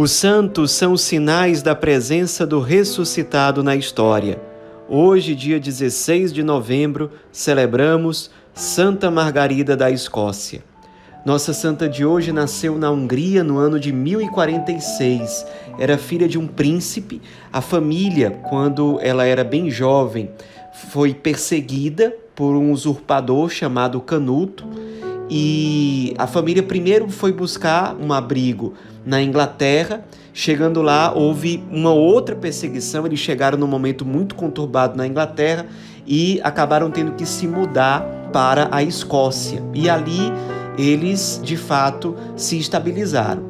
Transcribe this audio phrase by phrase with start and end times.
[0.00, 4.40] Os santos são sinais da presença do ressuscitado na história.
[4.88, 10.62] Hoje, dia 16 de novembro, celebramos Santa Margarida da Escócia.
[11.26, 15.44] Nossa santa de hoje nasceu na Hungria no ano de 1046.
[15.80, 17.20] Era filha de um príncipe.
[17.52, 20.30] A família, quando ela era bem jovem,
[20.92, 24.64] foi perseguida por um usurpador chamado Canuto.
[25.28, 28.74] E a família primeiro foi buscar um abrigo
[29.04, 30.04] na Inglaterra.
[30.32, 33.04] Chegando lá, houve uma outra perseguição.
[33.06, 35.66] Eles chegaram num momento muito conturbado na Inglaterra
[36.06, 38.02] e acabaram tendo que se mudar
[38.32, 39.62] para a Escócia.
[39.74, 40.32] E ali
[40.78, 43.42] eles de fato se estabilizaram.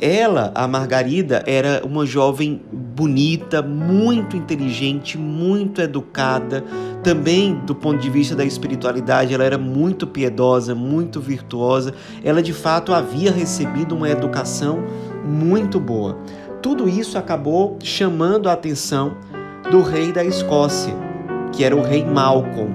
[0.00, 6.64] Ela, a Margarida, era uma jovem bonita, muito inteligente, muito educada.
[7.02, 11.94] Também, do ponto de vista da espiritualidade, ela era muito piedosa, muito virtuosa.
[12.22, 14.84] Ela, de fato, havia recebido uma educação
[15.24, 16.18] muito boa.
[16.60, 19.16] Tudo isso acabou chamando a atenção
[19.70, 20.94] do rei da Escócia,
[21.52, 22.74] que era o rei Malcolm.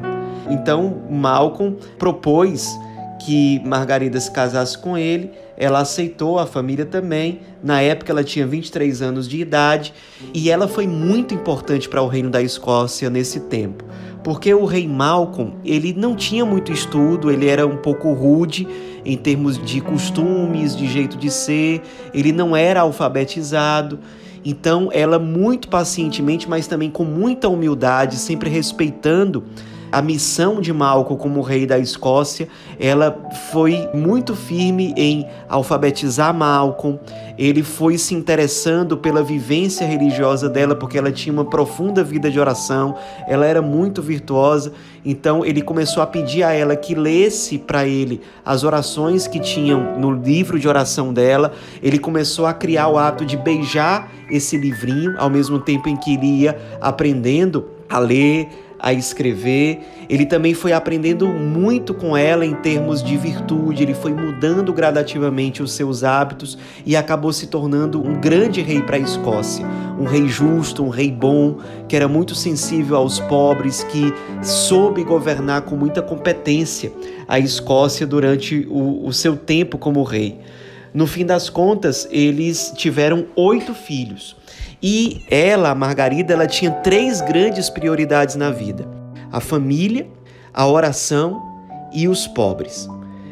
[0.49, 2.79] Então, Malcolm propôs
[3.19, 7.41] que Margarida se casasse com ele, ela aceitou, a família também.
[7.61, 9.93] Na época ela tinha 23 anos de idade
[10.33, 13.83] e ela foi muito importante para o reino da Escócia nesse tempo.
[14.23, 18.65] Porque o rei Malcolm, ele não tinha muito estudo, ele era um pouco rude
[19.03, 21.81] em termos de costumes, de jeito de ser,
[22.13, 23.99] ele não era alfabetizado.
[24.45, 29.43] Então, ela muito pacientemente, mas também com muita humildade, sempre respeitando
[29.91, 32.47] a missão de Malcolm como rei da Escócia,
[32.79, 33.17] ela
[33.51, 36.99] foi muito firme em alfabetizar Malcolm.
[37.37, 42.39] Ele foi se interessando pela vivência religiosa dela, porque ela tinha uma profunda vida de
[42.39, 42.95] oração,
[43.27, 44.73] ela era muito virtuosa.
[45.05, 49.97] Então ele começou a pedir a ela que lesse para ele as orações que tinham
[49.97, 51.53] no livro de oração dela.
[51.81, 56.13] Ele começou a criar o hábito de beijar esse livrinho, ao mesmo tempo em que
[56.13, 58.47] ele ia aprendendo a ler,
[58.79, 59.81] a escrever.
[60.09, 65.61] Ele também foi aprendendo muito com ela em termos de virtude, ele foi mudando gradativamente
[65.61, 69.65] os seus hábitos e acabou se tornando um grande rei para a Escócia.
[69.99, 71.57] Um rei justo, um rei bom,
[71.87, 76.91] que era muito sensível aos pobres, que soube governar com muita competência
[77.27, 80.39] a Escócia durante o, o seu tempo como rei.
[80.93, 84.35] No fim das contas, eles tiveram oito filhos.
[84.81, 88.87] E ela, a Margarida, ela tinha três grandes prioridades na vida:
[89.31, 90.07] a família,
[90.53, 91.41] a oração
[91.93, 92.87] e os pobres.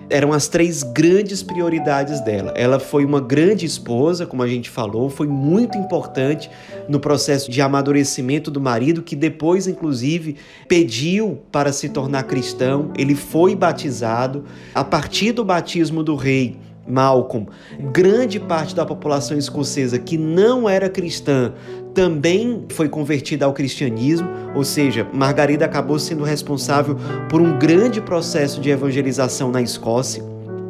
[0.09, 2.53] Eram as três grandes prioridades dela.
[2.56, 6.50] Ela foi uma grande esposa, como a gente falou, foi muito importante
[6.88, 12.94] no processo de amadurecimento do marido, que depois, inclusive, pediu para se tornar cristão.
[12.97, 14.46] Ele foi batizado.
[14.73, 17.47] A partir do batismo do rei, Malcolm,
[17.91, 21.53] grande parte da população escocesa que não era cristã
[21.93, 26.95] também foi convertida ao cristianismo, ou seja, Margarida acabou sendo responsável
[27.27, 30.23] por um grande processo de evangelização na Escócia.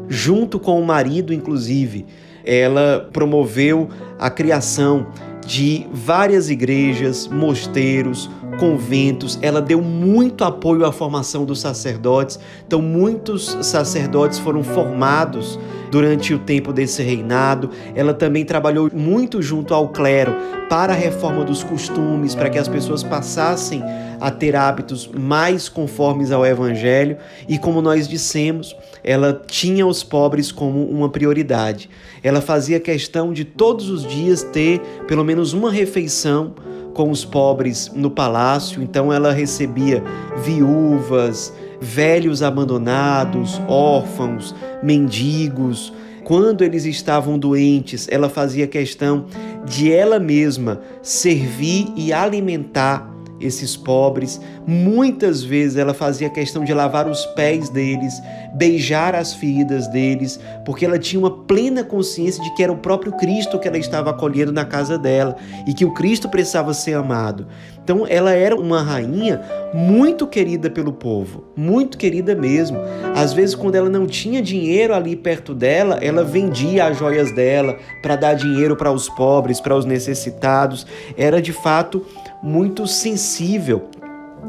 [0.07, 2.05] Junto com o marido, inclusive,
[2.45, 5.07] ela promoveu a criação
[5.45, 12.39] de várias igrejas, mosteiros, conventos, ela deu muito apoio à formação dos sacerdotes.
[12.65, 15.59] Então, muitos sacerdotes foram formados
[15.89, 17.69] durante o tempo desse reinado.
[17.95, 20.35] Ela também trabalhou muito junto ao clero
[20.69, 23.83] para a reforma dos costumes, para que as pessoas passassem
[24.19, 27.17] a ter hábitos mais conformes ao evangelho.
[27.47, 31.89] E como nós dissemos, ela tinha os pobres como uma prioridade.
[32.23, 36.53] Ela fazia questão de todos os dias ter pelo menos uma refeição
[36.93, 40.03] com os pobres no palácio, então ela recebia
[40.43, 45.93] viúvas, velhos abandonados, órfãos, mendigos.
[46.23, 49.25] Quando eles estavam doentes, ela fazia questão
[49.65, 53.09] de ela mesma servir e alimentar
[53.39, 54.41] esses pobres.
[54.65, 58.13] Muitas vezes ela fazia questão de lavar os pés deles,
[58.57, 63.11] beijar as feridas deles, porque ela tinha uma plena consciência de que era o próprio
[63.11, 65.35] Cristo que ela estava acolhendo na casa dela
[65.67, 67.47] e que o Cristo precisava ser amado.
[67.83, 69.41] Então ela era uma rainha
[69.73, 72.79] muito querida pelo povo, muito querida mesmo.
[73.15, 77.77] Às vezes, quando ela não tinha dinheiro ali perto dela, ela vendia as joias dela
[78.01, 80.85] para dar dinheiro para os pobres, para os necessitados.
[81.15, 82.03] Era de fato
[82.41, 83.89] muito sensível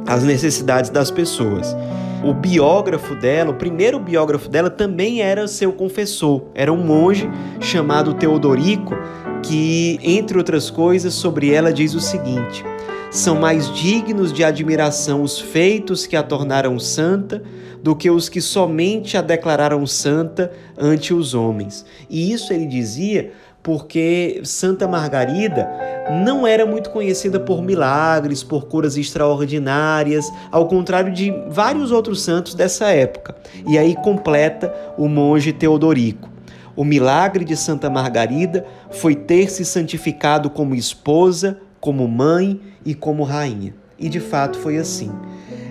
[0.07, 1.77] às necessidades das pessoas.
[2.23, 6.45] O biógrafo dela, o primeiro biógrafo dela, também era seu confessor.
[6.55, 7.31] Era um monge
[7.61, 8.97] chamado Teodorico,
[9.43, 12.65] que, entre outras coisas, sobre ela diz o seguinte:
[13.11, 17.43] são mais dignos de admiração os feitos que a tornaram santa
[17.83, 21.87] do que os que somente a declararam santa ante os homens.
[22.11, 23.33] E isso ele dizia
[23.63, 25.69] porque Santa Margarida
[26.11, 32.55] não era muito conhecida por milagres, por curas extraordinárias, ao contrário de vários outros santos
[32.55, 33.35] dessa época.
[33.67, 36.31] E aí completa o monge Teodorico.
[36.75, 43.25] O milagre de Santa Margarida foi ter se santificado como esposa, como mãe e como
[43.25, 43.75] rainha.
[43.99, 45.11] E de fato foi assim.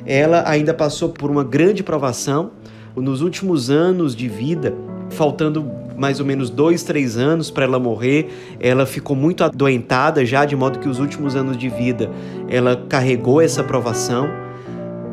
[0.05, 2.51] Ela ainda passou por uma grande provação.
[2.95, 4.73] Nos últimos anos de vida,
[5.09, 8.29] faltando mais ou menos dois, três anos para ela morrer.
[8.59, 12.09] Ela ficou muito adoentada já, de modo que os últimos anos de vida
[12.47, 14.29] ela carregou essa provação.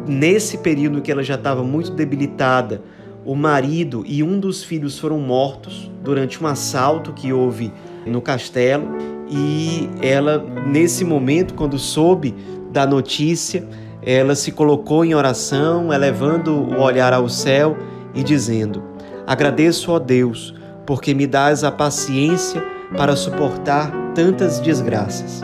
[0.06, 2.82] Nesse período que ela já estava muito debilitada,
[3.24, 7.72] o marido e um dos filhos foram mortos durante um assalto que houve
[8.06, 8.86] no castelo.
[9.30, 12.34] E ela, nesse momento, quando soube
[12.70, 13.66] da notícia,
[14.02, 17.74] ela se colocou em oração, elevando o olhar ao céu
[18.14, 18.82] e dizendo:
[19.26, 20.54] Agradeço a Deus,
[20.84, 22.62] porque me dás a paciência
[22.94, 25.40] para suportar tantas desgraças.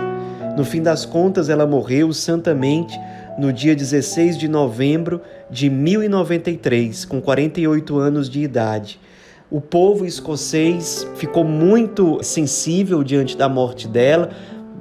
[0.54, 2.98] No fim das contas, ela morreu santamente
[3.38, 9.00] no dia 16 de novembro de 1093, com 48 anos de idade.
[9.50, 14.28] O povo escocês ficou muito sensível diante da morte dela,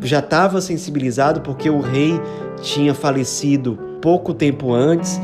[0.02, 2.20] já estava sensibilizado porque o rei
[2.62, 5.20] tinha falecido pouco tempo antes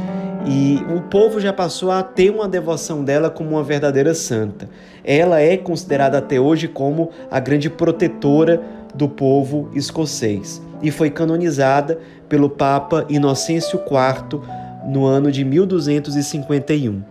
[0.47, 4.69] e o povo já passou a ter uma devoção dela como uma verdadeira santa.
[5.03, 8.61] Ela é considerada até hoje como a grande protetora
[8.93, 11.99] do povo escocês e foi canonizada
[12.29, 14.41] pelo Papa Inocêncio IV
[14.87, 17.01] no ano de 1251.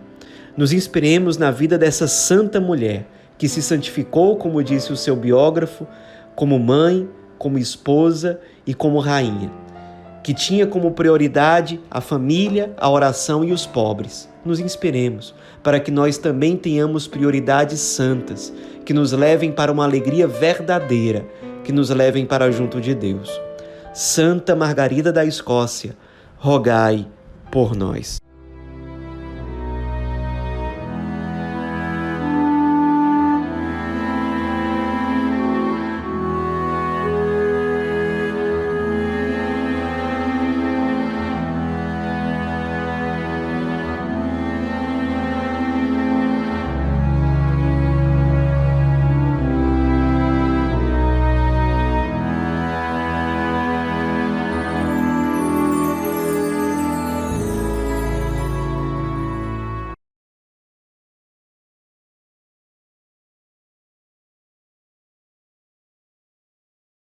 [0.55, 3.05] Nos inspiremos na vida dessa santa mulher
[3.37, 5.85] que se santificou, como disse o seu biógrafo,
[6.35, 9.64] como mãe, como esposa e como rainha
[10.25, 14.27] que tinha como prioridade a família, a oração e os pobres.
[14.43, 18.51] Nos inspiremos para que nós também tenhamos prioridades santas,
[18.83, 21.23] que nos levem para uma alegria verdadeira,
[21.63, 23.39] que nos levem para junto de Deus.
[23.93, 25.95] Santa Margarida da Escócia,
[26.39, 27.05] rogai
[27.51, 28.24] por nós.